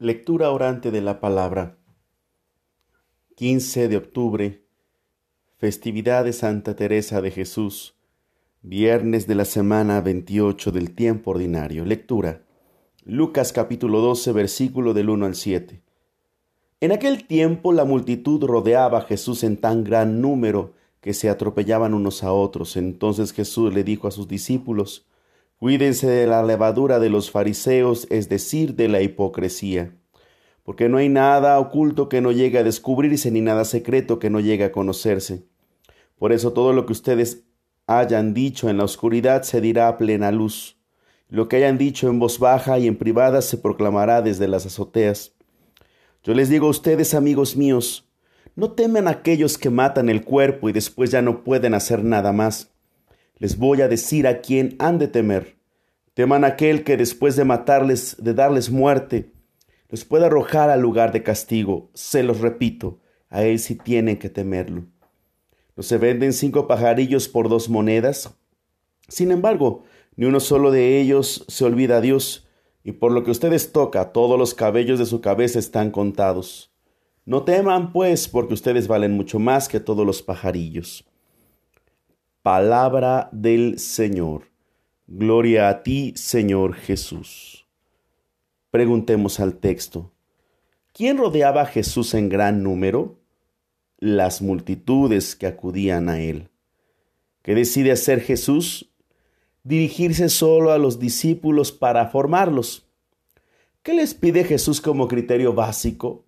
[0.00, 1.76] Lectura orante de la palabra.
[3.34, 4.62] 15 de octubre,
[5.56, 7.96] festividad de Santa Teresa de Jesús,
[8.62, 11.84] viernes de la semana 28 del tiempo ordinario.
[11.84, 12.44] Lectura.
[13.02, 15.82] Lucas capítulo 12, versículo del 1 al 7.
[16.80, 21.92] En aquel tiempo la multitud rodeaba a Jesús en tan gran número que se atropellaban
[21.92, 22.76] unos a otros.
[22.76, 25.07] Entonces Jesús le dijo a sus discípulos,
[25.58, 29.92] Cuídense de la levadura de los fariseos, es decir, de la hipocresía,
[30.62, 34.38] porque no hay nada oculto que no llegue a descubrirse, ni nada secreto que no
[34.38, 35.46] llegue a conocerse.
[36.16, 37.42] Por eso todo lo que ustedes
[37.88, 40.78] hayan dicho en la oscuridad se dirá a plena luz.
[41.28, 45.32] Lo que hayan dicho en voz baja y en privada se proclamará desde las azoteas.
[46.22, 48.08] Yo les digo a ustedes, amigos míos,
[48.54, 52.32] no temen a aquellos que matan el cuerpo y después ya no pueden hacer nada
[52.32, 52.70] más
[53.38, 55.56] les voy a decir a quién han de temer.
[56.14, 59.32] Teman aquel que después de matarles, de darles muerte,
[59.88, 61.90] los puede arrojar al lugar de castigo.
[61.94, 63.00] Se los repito,
[63.30, 64.86] a él sí tienen que temerlo.
[65.76, 68.34] ¿No se venden cinco pajarillos por dos monedas?
[69.06, 69.84] Sin embargo,
[70.16, 72.48] ni uno solo de ellos se olvida a Dios,
[72.82, 76.72] y por lo que ustedes toca, todos los cabellos de su cabeza están contados.
[77.24, 81.06] No teman, pues, porque ustedes valen mucho más que todos los pajarillos.
[82.42, 84.44] Palabra del Señor.
[85.08, 87.66] Gloria a ti, Señor Jesús.
[88.70, 90.12] Preguntemos al texto.
[90.92, 93.18] ¿Quién rodeaba a Jesús en gran número?
[93.98, 96.48] Las multitudes que acudían a él.
[97.42, 98.88] ¿Qué decide hacer Jesús?
[99.64, 102.86] Dirigirse solo a los discípulos para formarlos.
[103.82, 106.24] ¿Qué les pide Jesús como criterio básico?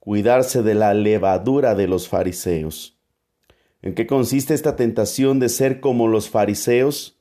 [0.00, 2.95] Cuidarse de la levadura de los fariseos.
[3.86, 7.20] ¿En qué consiste esta tentación de ser como los fariseos?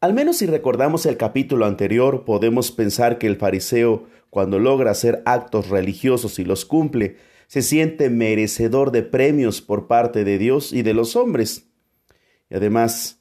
[0.00, 5.22] Al menos si recordamos el capítulo anterior, podemos pensar que el fariseo, cuando logra hacer
[5.26, 7.18] actos religiosos y los cumple,
[7.48, 11.66] se siente merecedor de premios por parte de Dios y de los hombres.
[12.48, 13.20] Y además,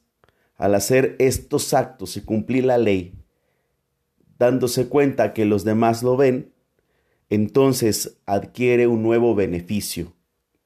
[0.55, 3.13] al hacer estos actos y cumplir la ley,
[4.39, 6.53] dándose cuenta que los demás lo ven,
[7.29, 10.13] entonces adquiere un nuevo beneficio,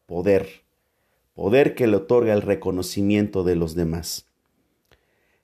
[0.06, 0.67] poder
[1.38, 4.26] poder que le otorga el reconocimiento de los demás.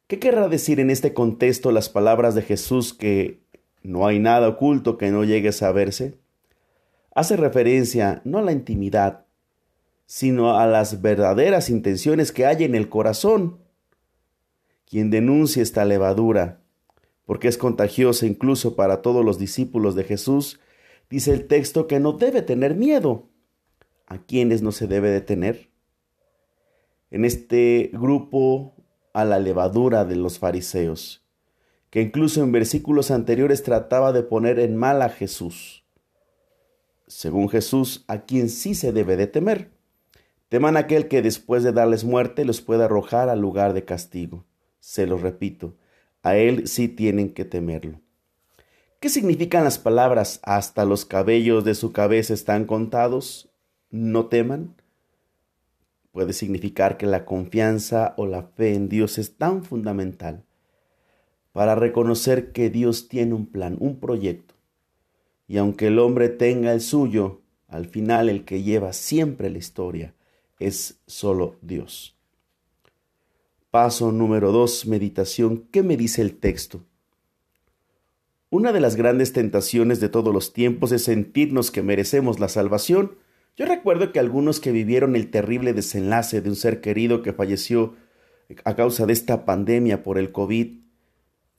[0.07, 3.43] ¿Qué querrá decir en este contexto las palabras de Jesús que
[3.83, 6.17] no hay nada oculto que no llegue a saberse?
[7.13, 9.27] Hace referencia no a la intimidad,
[10.07, 13.59] sino a las verdaderas intenciones que hay en el corazón.
[14.89, 16.63] Quien denuncia esta levadura,
[17.27, 20.59] porque es contagiosa incluso para todos los discípulos de Jesús,
[21.11, 23.29] dice el texto que no debe tener miedo.
[24.07, 25.71] ¿A quiénes no se debe de tener?
[27.13, 28.73] En este grupo
[29.13, 31.23] a la levadura de los fariseos,
[31.91, 35.85] que incluso en versículos anteriores trataba de poner en mal a Jesús.
[37.05, 39.69] Según Jesús, a quien sí se debe de temer.
[40.49, 44.45] Teman aquel que después de darles muerte los puede arrojar al lugar de castigo.
[44.79, 45.75] Se lo repito,
[46.23, 48.01] a él sí tienen que temerlo.
[48.99, 53.51] ¿Qué significan las palabras hasta los cabellos de su cabeza están contados?
[53.91, 54.75] No teman
[56.13, 60.45] puede significar que la confianza o la fe en Dios es tan fundamental
[61.51, 64.53] para reconocer que Dios tiene un plan, un proyecto.
[65.47, 70.13] Y aunque el hombre tenga el suyo, al final el que lleva siempre la historia
[70.59, 72.15] es solo Dios.
[73.71, 75.67] Paso número dos, meditación.
[75.71, 76.83] ¿Qué me dice el texto?
[78.51, 83.15] Una de las grandes tentaciones de todos los tiempos es sentirnos que merecemos la salvación
[83.55, 87.95] yo recuerdo que algunos que vivieron el terrible desenlace de un ser querido que falleció
[88.65, 90.79] a causa de esta pandemia por el COVID,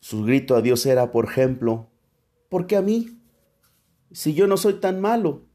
[0.00, 1.88] su grito a Dios era, por ejemplo,
[2.48, 3.18] ¿por qué a mí?
[4.12, 5.46] Si yo no soy tan malo.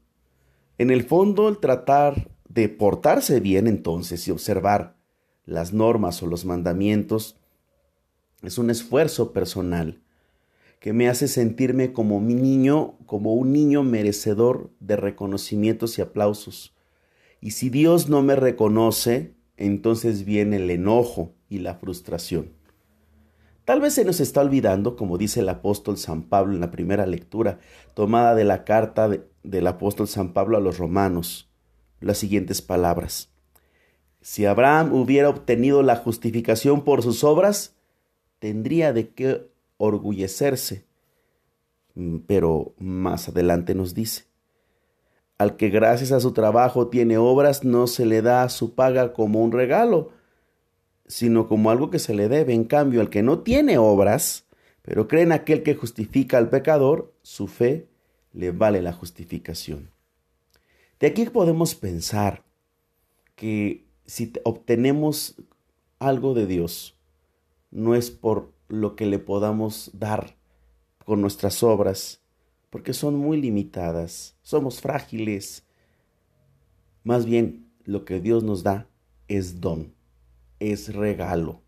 [0.76, 4.96] En el fondo, el tratar de portarse bien entonces y observar
[5.44, 7.36] las normas o los mandamientos
[8.42, 10.02] es un esfuerzo personal
[10.80, 16.74] que me hace sentirme como mi niño, como un niño merecedor de reconocimientos y aplausos.
[17.40, 22.52] Y si Dios no me reconoce, entonces viene el enojo y la frustración.
[23.66, 27.06] Tal vez se nos está olvidando, como dice el apóstol San Pablo en la primera
[27.06, 27.60] lectura,
[27.94, 29.08] tomada de la carta
[29.42, 31.50] del apóstol San Pablo a los romanos,
[32.00, 33.30] las siguientes palabras.
[34.22, 37.76] Si Abraham hubiera obtenido la justificación por sus obras,
[38.38, 39.49] tendría de qué
[39.80, 40.84] orgullecerse.
[41.94, 44.24] Mm, pero más adelante nos dice,
[45.38, 49.42] al que gracias a su trabajo tiene obras, no se le da su paga como
[49.42, 50.10] un regalo,
[51.06, 52.52] sino como algo que se le debe.
[52.52, 54.44] En cambio, al que no tiene obras,
[54.82, 57.88] pero cree en aquel que justifica al pecador, su fe
[58.32, 59.90] le vale la justificación.
[61.00, 62.44] De aquí podemos pensar
[63.34, 65.36] que si obtenemos
[65.98, 66.98] algo de Dios,
[67.70, 70.36] no es por lo que le podamos dar
[71.04, 72.22] con nuestras obras,
[72.70, 75.66] porque son muy limitadas, somos frágiles.
[77.02, 78.88] Más bien, lo que Dios nos da
[79.28, 79.94] es don,
[80.60, 81.62] es regalo.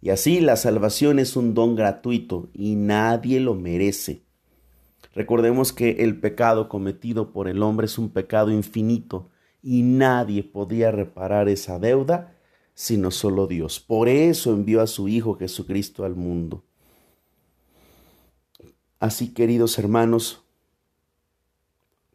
[0.00, 4.22] Y así la salvación es un don gratuito y nadie lo merece.
[5.14, 9.28] Recordemos que el pecado cometido por el hombre es un pecado infinito
[9.62, 12.36] y nadie podía reparar esa deuda
[12.80, 13.78] sino solo Dios.
[13.78, 16.64] Por eso envió a su Hijo Jesucristo al mundo.
[18.98, 20.42] Así, queridos hermanos,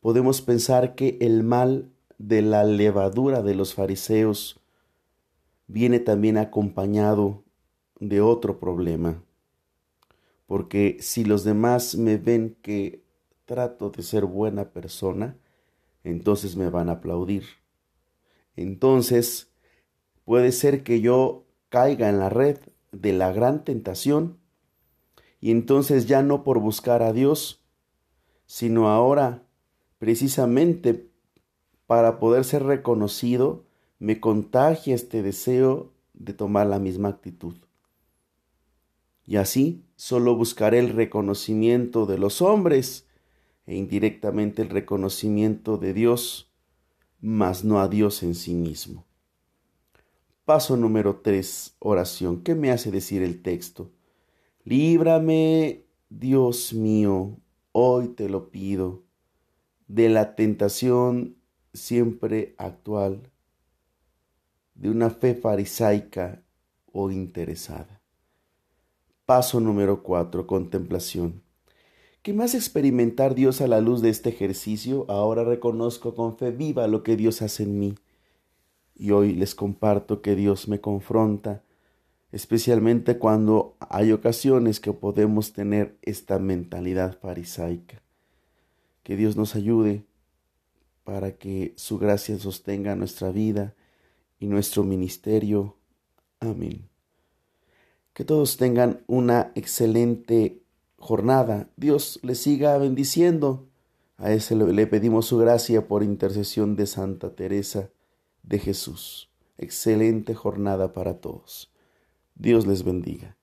[0.02, 4.60] podemos pensar que el mal de la levadura de los fariseos
[5.68, 7.44] viene también acompañado
[8.00, 9.22] de otro problema.
[10.48, 13.04] Porque si los demás me ven que
[13.46, 15.38] trato de ser buena persona,
[16.04, 17.44] entonces me van a aplaudir.
[18.56, 19.52] Entonces,
[20.26, 22.58] puede ser que yo caiga en la red
[22.92, 24.38] de la gran tentación
[25.40, 27.64] y entonces ya no por buscar a Dios,
[28.46, 29.44] sino ahora
[30.00, 31.10] precisamente
[31.88, 33.66] para poder ser reconocido,
[34.00, 37.56] me contagia este deseo de tomar la misma actitud.
[39.26, 43.08] Y así solo buscaré el reconocimiento de los hombres
[43.66, 46.52] e indirectamente el reconocimiento de Dios,
[47.22, 49.05] mas no a Dios en sí mismo.
[50.46, 52.44] Paso número 3, oración.
[52.44, 53.90] ¿Qué me hace decir el texto?
[54.64, 57.40] Líbrame, Dios mío,
[57.72, 59.02] hoy te lo pido,
[59.88, 61.38] de la tentación
[61.74, 63.32] siempre actual,
[64.76, 66.44] de una fe farisaica
[66.92, 68.04] o interesada.
[69.26, 71.42] Paso número 4, contemplación.
[72.22, 75.08] ¿Qué más experimentar Dios a la luz de este ejercicio?
[75.10, 77.96] Ahora reconozco con fe viva lo que Dios hace en mí
[78.96, 81.62] y hoy les comparto que Dios me confronta,
[82.32, 88.02] especialmente cuando hay ocasiones que podemos tener esta mentalidad farisaica.
[89.04, 90.04] Que Dios nos ayude
[91.04, 93.76] para que su gracia sostenga nuestra vida
[94.40, 95.76] y nuestro ministerio.
[96.40, 96.88] Amén.
[98.14, 100.62] Que todos tengan una excelente
[100.98, 101.70] jornada.
[101.76, 103.68] Dios les siga bendiciendo.
[104.18, 107.90] A ese le pedimos su gracia por intercesión de Santa Teresa
[108.48, 109.30] de Jesús.
[109.58, 111.74] Excelente jornada para todos.
[112.36, 113.35] Dios les bendiga.